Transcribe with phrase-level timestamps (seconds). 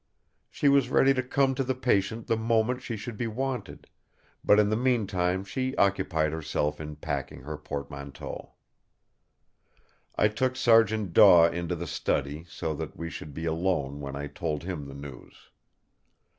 [0.49, 3.85] She was ready to come to the patient the moment she should be wanted;
[4.43, 8.53] but in the meantime she occupied herself in packing her portmanteau.
[10.15, 14.25] I took Sergeant Daw into the study, so that we should be alone when I
[14.25, 15.35] told him the news.